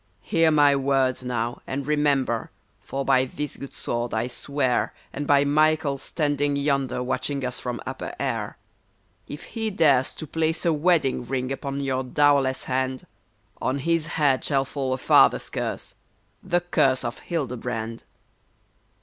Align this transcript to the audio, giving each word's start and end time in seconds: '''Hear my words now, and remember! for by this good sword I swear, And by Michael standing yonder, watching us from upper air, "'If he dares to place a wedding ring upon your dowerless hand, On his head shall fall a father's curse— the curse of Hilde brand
'''Hear 0.31 0.51
my 0.51 0.75
words 0.75 1.23
now, 1.23 1.61
and 1.67 1.85
remember! 1.85 2.49
for 2.79 3.05
by 3.05 3.25
this 3.25 3.55
good 3.55 3.75
sword 3.75 4.15
I 4.15 4.25
swear, 4.27 4.95
And 5.13 5.27
by 5.27 5.45
Michael 5.45 5.99
standing 5.99 6.55
yonder, 6.55 7.03
watching 7.03 7.45
us 7.45 7.59
from 7.59 7.79
upper 7.85 8.11
air, 8.19 8.57
"'If 9.27 9.43
he 9.43 9.69
dares 9.69 10.15
to 10.15 10.25
place 10.25 10.65
a 10.65 10.73
wedding 10.73 11.23
ring 11.27 11.51
upon 11.51 11.81
your 11.81 12.03
dowerless 12.03 12.63
hand, 12.63 13.05
On 13.61 13.77
his 13.77 14.07
head 14.17 14.43
shall 14.43 14.65
fall 14.65 14.91
a 14.93 14.97
father's 14.97 15.51
curse— 15.51 15.93
the 16.43 16.61
curse 16.61 17.03
of 17.03 17.19
Hilde 17.19 17.59
brand 17.59 18.05